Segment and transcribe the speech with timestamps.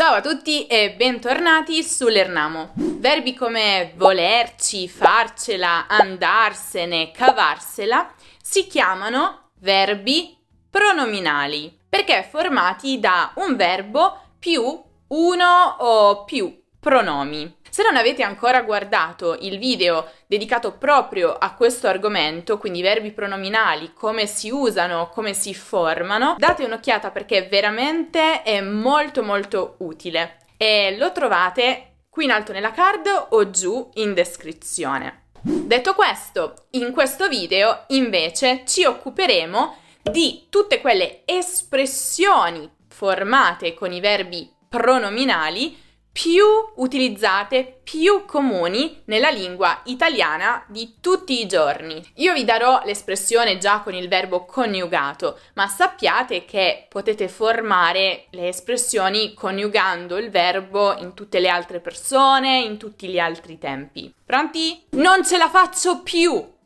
[0.00, 2.72] Ciao a tutti e bentornati sull'Ernamo.
[2.74, 8.10] Verbi come volerci, farcela, andarsene, cavarsela
[8.40, 10.38] si chiamano verbi
[10.70, 14.62] pronominali perché formati da un verbo più
[15.08, 17.58] uno o più pronomi.
[17.68, 23.92] Se non avete ancora guardato il video dedicato proprio a questo argomento, quindi verbi pronominali,
[23.92, 30.96] come si usano, come si formano, date un'occhiata perché veramente è molto molto utile e
[30.98, 35.26] lo trovate qui in alto nella card o giù in descrizione.
[35.42, 44.00] Detto questo, in questo video invece ci occuperemo di tutte quelle espressioni formate con i
[44.00, 46.44] verbi pronominali più
[46.76, 52.04] utilizzate, più comuni nella lingua italiana di tutti i giorni.
[52.16, 58.48] Io vi darò l'espressione già con il verbo coniugato, ma sappiate che potete formare le
[58.48, 64.12] espressioni coniugando il verbo in tutte le altre persone, in tutti gli altri tempi.
[64.24, 64.86] Pronti?
[64.90, 66.58] Non ce la faccio più!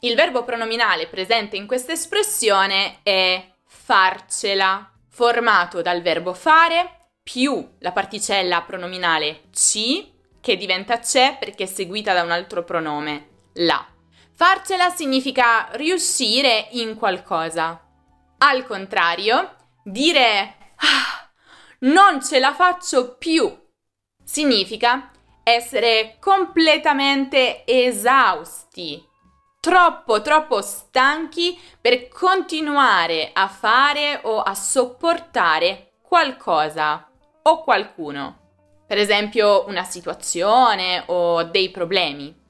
[0.00, 7.92] Il verbo pronominale presente in questa espressione è farcela, formato dal verbo fare più la
[7.92, 13.86] particella pronominale ci, che diventa c'è perché è seguita da un altro pronome, la.
[14.34, 17.80] Farcela significa riuscire in qualcosa.
[18.38, 21.30] Al contrario, dire ah,
[21.80, 23.60] non ce la faccio più
[24.24, 25.10] significa
[25.44, 29.04] essere completamente esausti,
[29.60, 37.11] troppo troppo stanchi per continuare a fare o a sopportare qualcosa
[37.42, 38.38] o qualcuno.
[38.86, 42.40] Per esempio una situazione o dei problemi.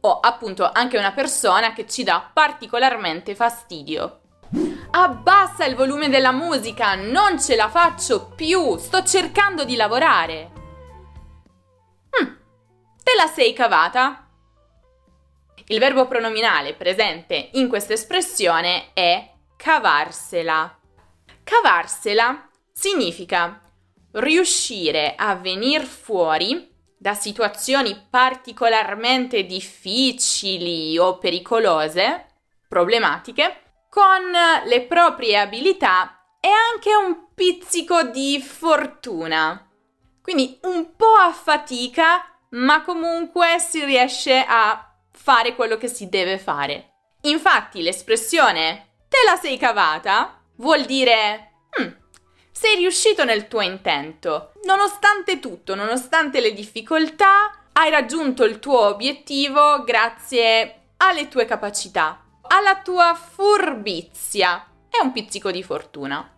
[0.00, 4.20] O appunto anche una persona che ci dà particolarmente fastidio.
[4.90, 10.50] Abbassa il volume della musica, non ce la faccio più, sto cercando di lavorare.
[12.10, 12.36] Hm,
[13.02, 14.28] te la sei cavata?
[15.66, 20.78] Il verbo pronominale presente in questa espressione è cavarsela.
[21.44, 23.60] Cavarsela significa
[24.12, 32.26] riuscire a venire fuori da situazioni particolarmente difficili o pericolose,
[32.68, 34.30] problematiche, con
[34.66, 39.68] le proprie abilità e anche un pizzico di fortuna.
[40.22, 46.38] Quindi un po' a fatica, ma comunque si riesce a fare quello che si deve
[46.38, 46.92] fare.
[47.22, 51.96] Infatti l'espressione te la sei cavata vuol dire hm,
[52.58, 54.50] sei riuscito nel tuo intento.
[54.64, 62.80] Nonostante tutto, nonostante le difficoltà, hai raggiunto il tuo obiettivo grazie alle tue capacità, alla
[62.82, 66.28] tua furbizia e un pizzico di fortuna.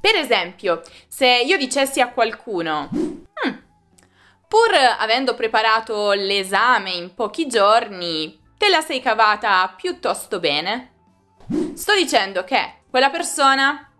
[0.00, 3.52] Per esempio, se io dicessi a qualcuno, hmm,
[4.46, 10.92] pur avendo preparato l'esame in pochi giorni, te la sei cavata piuttosto bene,
[11.74, 13.91] sto dicendo che quella persona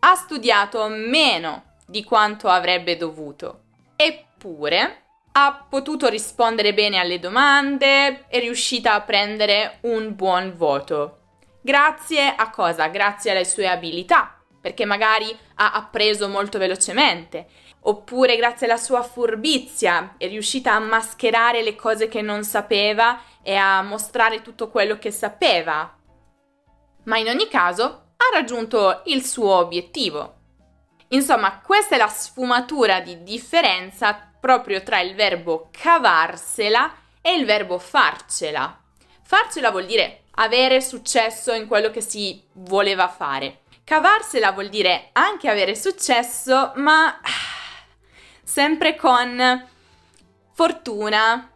[0.00, 3.62] ha studiato meno di quanto avrebbe dovuto,
[3.96, 5.02] eppure
[5.32, 11.18] ha potuto rispondere bene alle domande, è riuscita a prendere un buon voto.
[11.60, 12.86] Grazie a cosa?
[12.88, 17.48] Grazie alle sue abilità, perché magari ha appreso molto velocemente,
[17.80, 23.54] oppure grazie alla sua furbizia è riuscita a mascherare le cose che non sapeva e
[23.54, 25.94] a mostrare tutto quello che sapeva.
[27.04, 30.34] Ma in ogni caso ha raggiunto il suo obiettivo.
[31.08, 37.78] Insomma, questa è la sfumatura di differenza proprio tra il verbo cavarsela e il verbo
[37.78, 38.80] farcela.
[39.22, 43.62] Farcela vuol dire avere successo in quello che si voleva fare.
[43.84, 47.20] Cavarsela vuol dire anche avere successo, ma
[48.42, 49.66] sempre con
[50.52, 51.50] fortuna,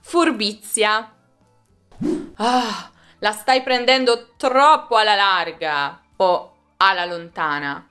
[0.00, 1.14] furbizia.
[2.36, 2.90] Ah,
[3.24, 7.88] la stai prendendo troppo alla larga o alla lontana.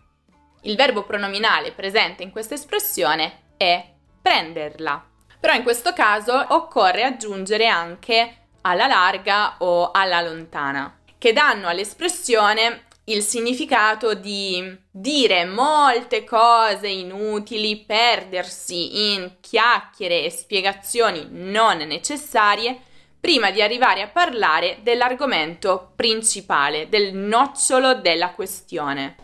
[0.62, 3.84] Il verbo pronominale presente in questa espressione è
[4.22, 5.04] prenderla.
[5.40, 12.84] Però in questo caso occorre aggiungere anche alla larga o alla lontana, che danno all'espressione
[13.06, 22.92] il significato di dire molte cose inutili, perdersi in chiacchiere e spiegazioni non necessarie
[23.24, 29.16] prima di arrivare a parlare dell'argomento principale, del nocciolo della questione.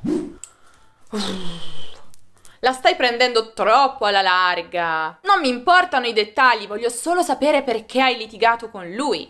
[2.60, 5.19] La stai prendendo troppo alla larga.
[5.24, 9.30] Non mi importano i dettagli, voglio solo sapere perché hai litigato con lui.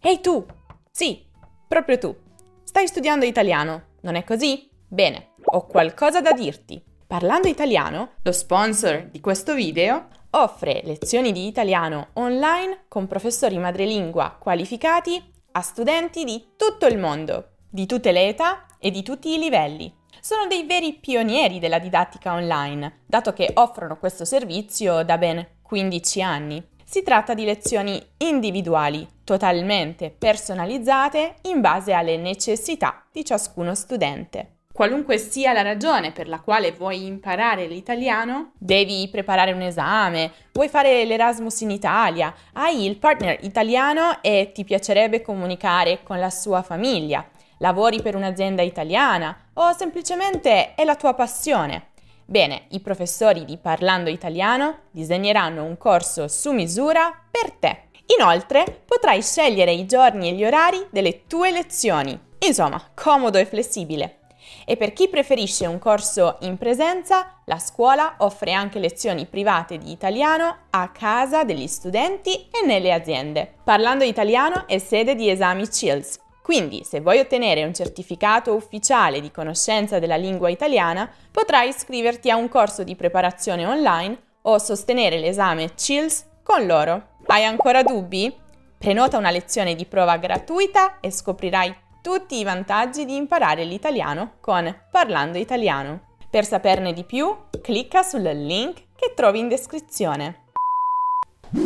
[0.00, 0.46] Ehi tu!
[0.92, 1.26] Sì,
[1.66, 2.16] proprio tu.
[2.62, 4.70] Stai studiando italiano, non è così?
[4.86, 6.80] Bene, ho qualcosa da dirti.
[7.08, 14.36] Parlando Italiano, lo sponsor di questo video, offre lezioni di italiano online con professori madrelingua
[14.38, 15.22] qualificati
[15.52, 19.92] a studenti di tutto il mondo, di tutte le età e di tutti i livelli.
[20.20, 26.22] Sono dei veri pionieri della didattica online, dato che offrono questo servizio da ben 15
[26.22, 26.68] anni.
[26.84, 34.59] Si tratta di lezioni individuali, totalmente personalizzate in base alle necessità di ciascuno studente.
[34.72, 40.68] Qualunque sia la ragione per la quale vuoi imparare l'italiano, devi preparare un esame, vuoi
[40.68, 46.62] fare l'Erasmus in Italia, hai il partner italiano e ti piacerebbe comunicare con la sua
[46.62, 47.28] famiglia,
[47.58, 51.88] lavori per un'azienda italiana o semplicemente è la tua passione.
[52.24, 57.88] Bene, i professori di Parlando Italiano disegneranno un corso su misura per te.
[58.16, 62.18] Inoltre, potrai scegliere i giorni e gli orari delle tue lezioni.
[62.38, 64.19] Insomma, comodo e flessibile.
[64.64, 69.90] E per chi preferisce un corso in presenza, la scuola offre anche lezioni private di
[69.90, 73.54] italiano a casa degli studenti e nelle aziende.
[73.64, 79.30] Parlando Italiano è sede di esami CILS, quindi, se vuoi ottenere un certificato ufficiale di
[79.30, 85.76] conoscenza della lingua italiana, potrai iscriverti a un corso di preparazione online o sostenere l'esame
[85.76, 87.18] CILS con loro.
[87.26, 88.34] Hai ancora dubbi?
[88.76, 94.86] Prenota una lezione di prova gratuita e scoprirai tutti i vantaggi di imparare l'italiano con
[94.90, 96.08] Parlando Italiano.
[96.30, 100.44] Per saperne di più, clicca sul link che trovi in descrizione.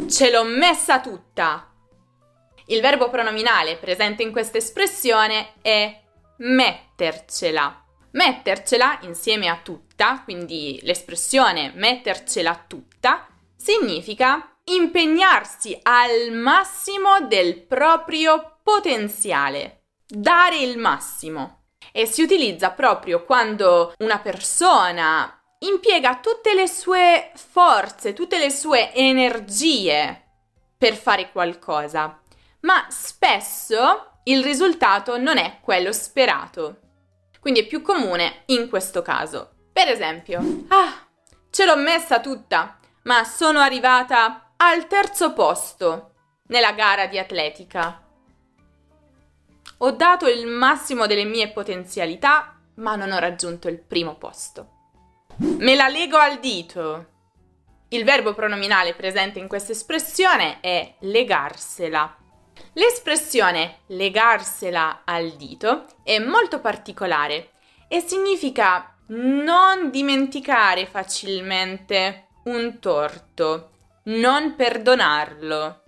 [0.09, 1.71] Ce l'ho messa tutta!
[2.67, 6.01] Il verbo pronominale presente in questa espressione è
[6.39, 7.83] mettercela.
[8.13, 19.84] Mettercela insieme a tutta, quindi l'espressione mettercela tutta, significa impegnarsi al massimo del proprio potenziale,
[20.07, 21.63] dare il massimo.
[21.93, 28.93] E si utilizza proprio quando una persona impiega tutte le sue forze, tutte le sue
[28.95, 30.23] energie
[30.77, 32.19] per fare qualcosa
[32.65, 36.81] ma spesso il risultato non è quello sperato.
[37.41, 39.51] Quindi è più comune in questo caso.
[39.73, 41.07] Per esempio, ah,
[41.51, 46.13] ce l'ho messa tutta, ma sono arrivata al terzo posto
[46.47, 48.03] nella gara di atletica.
[49.79, 54.69] Ho dato il massimo delle mie potenzialità, ma non ho raggiunto il primo posto.
[55.39, 57.13] Me la lego al dito.
[57.89, 62.17] Il verbo pronominale presente in questa espressione è legarsela.
[62.75, 67.51] L'espressione legarsela al dito è molto particolare
[67.89, 73.71] e significa non dimenticare facilmente un torto,
[74.05, 75.84] non perdonarlo.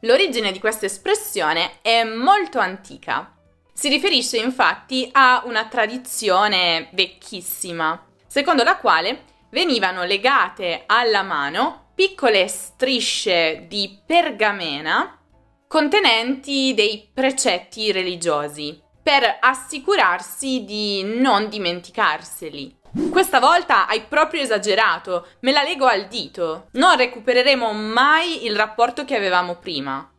[0.00, 3.34] L'origine di questa espressione è molto antica.
[3.72, 12.46] Si riferisce infatti a una tradizione vecchissima, secondo la quale venivano legate alla mano piccole
[12.46, 15.18] strisce di pergamena
[15.66, 22.76] contenenti dei precetti religiosi per assicurarsi di non dimenticarseli.
[23.10, 26.68] Questa volta hai proprio esagerato, me la lego al dito.
[26.72, 30.10] Non recupereremo mai il rapporto che avevamo prima.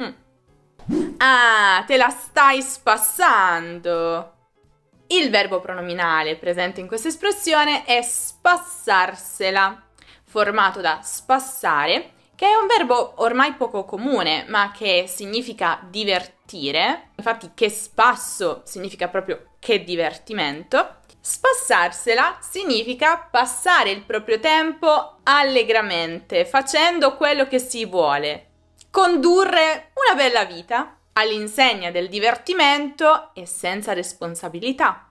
[0.00, 1.14] Mm.
[1.18, 4.32] Ah, te la stai spassando.
[5.06, 9.80] Il verbo pronominale presente in questa espressione è spassarsela,
[10.24, 17.10] formato da spassare che è un verbo ormai poco comune, ma che significa divertire.
[17.14, 21.01] Infatti, che spasso significa proprio che divertimento.
[21.24, 28.48] Spassarsela significa passare il proprio tempo allegramente, facendo quello che si vuole.
[28.90, 35.10] Condurre una bella vita all'insegna del divertimento e senza responsabilità.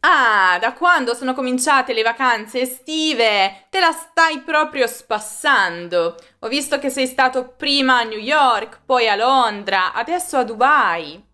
[0.00, 3.68] Ah, da quando sono cominciate le vacanze estive?
[3.70, 6.16] Te la stai proprio spassando.
[6.40, 11.24] Ho visto che sei stato prima a New York, poi a Londra, adesso a Dubai.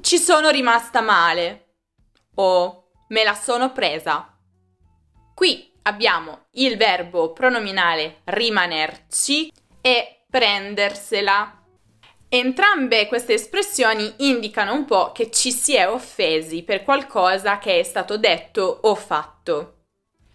[0.00, 1.61] Ci sono rimasta male.
[2.36, 4.36] O me la sono presa.
[5.34, 11.60] Qui abbiamo il verbo pronominale rimanerci e prendersela.
[12.28, 17.82] Entrambe queste espressioni indicano un po' che ci si è offesi per qualcosa che è
[17.82, 19.76] stato detto o fatto.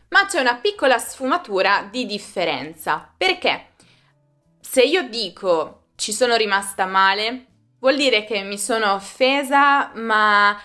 [0.09, 3.11] Ma c'è una piccola sfumatura di differenza.
[3.17, 3.71] Perché
[4.59, 7.45] se io dico ci sono rimasta male,
[7.79, 10.55] vuol dire che mi sono offesa, ma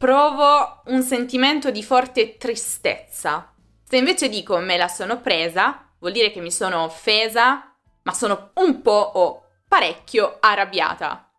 [0.00, 3.52] provo un sentimento di forte tristezza.
[3.86, 8.52] Se invece dico me la sono presa, vuol dire che mi sono offesa, ma sono
[8.54, 11.30] un po' o parecchio arrabbiata.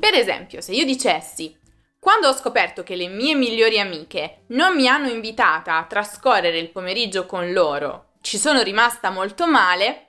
[0.00, 1.56] Per esempio, se io dicessi
[2.00, 6.70] Quando ho scoperto che le mie migliori amiche non mi hanno invitata a trascorrere il
[6.70, 10.08] pomeriggio con loro, ci sono rimasta molto male,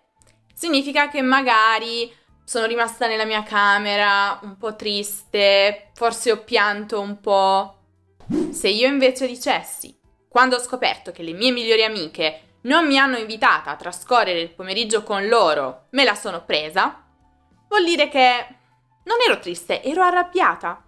[0.55, 2.11] significa che magari
[2.43, 7.77] sono rimasta nella mia camera un po' triste, forse ho pianto un po'.
[8.53, 13.17] Se io invece dicessi, quando ho scoperto che le mie migliori amiche non mi hanno
[13.17, 17.03] invitata a trascorrere il pomeriggio con loro, me la sono presa,
[17.67, 18.55] vuol dire che
[19.05, 20.83] non ero triste, ero arrabbiata.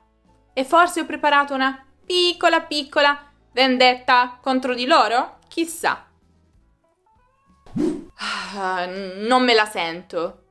[0.54, 5.40] E forse ho preparato una piccola piccola vendetta contro di loro?
[5.48, 6.08] Chissà.
[8.18, 10.44] Ah, non me la sento.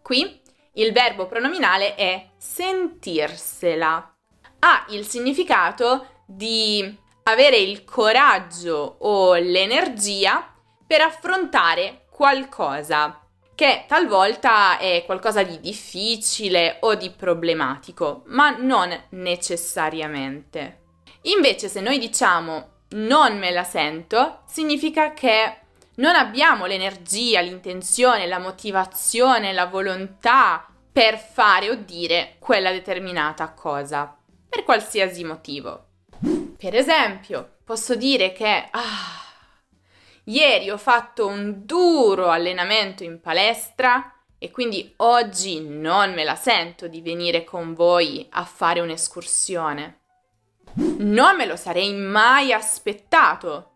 [0.00, 0.40] Qui
[0.74, 4.14] il verbo pronominale è sentirsela.
[4.60, 10.48] Ha il significato di avere il coraggio o l'energia
[10.86, 13.20] per affrontare qualcosa
[13.54, 20.78] che talvolta è qualcosa di difficile o di problematico, ma non necessariamente.
[21.22, 25.56] Invece se noi diciamo non me la sento, significa che
[25.96, 34.16] non abbiamo l'energia, l'intenzione, la motivazione, la volontà per fare o dire quella determinata cosa,
[34.48, 35.88] per qualsiasi motivo.
[36.60, 39.24] Per esempio, posso dire che ah,
[40.24, 46.86] ieri ho fatto un duro allenamento in palestra e quindi oggi non me la sento
[46.86, 50.00] di venire con voi a fare un'escursione.
[50.74, 53.70] Non me lo sarei mai aspettato.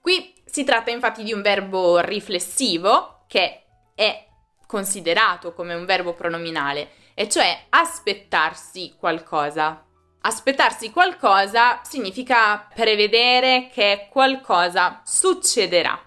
[0.00, 3.62] Qui si tratta infatti di un verbo riflessivo che
[3.94, 4.26] è
[4.66, 9.84] considerato come un verbo pronominale, e cioè aspettarsi qualcosa.
[10.20, 15.98] Aspettarsi qualcosa significa prevedere che qualcosa succederà.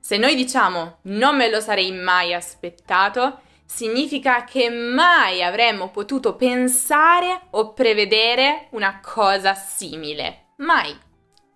[0.00, 7.48] Se noi diciamo non me lo sarei mai aspettato, significa che mai avremmo potuto pensare
[7.50, 10.52] o prevedere una cosa simile.
[10.56, 10.96] Mai.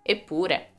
[0.03, 0.73] Eppure.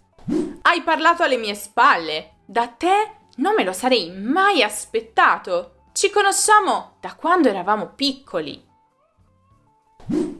[0.62, 2.36] Hai parlato alle mie spalle.
[2.46, 5.86] Da te non me lo sarei mai aspettato.
[5.94, 8.70] Ci conosciamo da quando eravamo piccoli.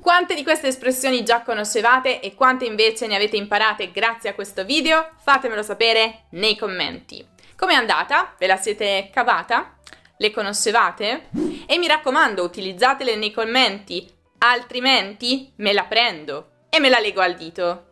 [0.02, 4.66] Quante di queste espressioni già conoscevate e quante invece ne avete imparate grazie a questo
[4.66, 5.12] video?
[5.22, 7.24] Fatemelo sapere nei commenti.
[7.56, 8.34] Com'è andata?
[8.40, 9.78] Ve la siete cavata?
[10.18, 11.30] Le conoscevate?
[11.68, 17.36] E mi raccomando, utilizzatele nei commenti, altrimenti me la prendo e me la leggo al
[17.36, 17.86] dito.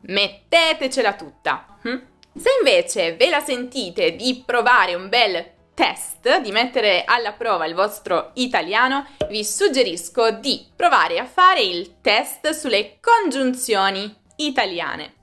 [0.00, 1.78] Mettetecela tutta.
[1.82, 1.96] Hm?
[2.36, 7.74] Se invece ve la sentite di provare un bel test, di mettere alla prova il
[7.74, 15.15] vostro italiano, vi suggerisco di provare a fare il test sulle congiunzioni italiane.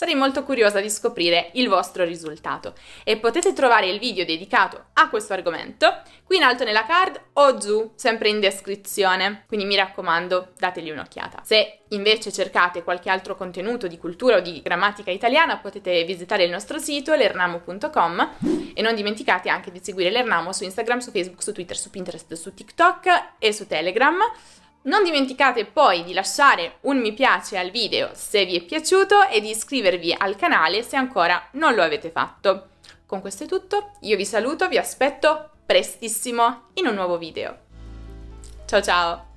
[0.00, 2.72] Sarei molto curiosa di scoprire il vostro risultato
[3.04, 7.58] e potete trovare il video dedicato a questo argomento qui in alto nella card o
[7.58, 9.44] giù, sempre in descrizione.
[9.46, 11.42] Quindi mi raccomando, dategli un'occhiata.
[11.44, 16.50] Se invece cercate qualche altro contenuto di cultura o di grammatica italiana, potete visitare il
[16.50, 18.36] nostro sito lernamo.com
[18.72, 22.32] e non dimenticate anche di seguire l'Ernamo su Instagram, su Facebook, su Twitter, su Pinterest,
[22.32, 24.16] su TikTok e su Telegram.
[24.82, 29.40] Non dimenticate poi di lasciare un mi piace al video se vi è piaciuto e
[29.40, 32.68] di iscrivervi al canale se ancora non lo avete fatto.
[33.04, 37.58] Con questo è tutto, io vi saluto, vi aspetto prestissimo in un nuovo video.
[38.64, 39.29] Ciao ciao!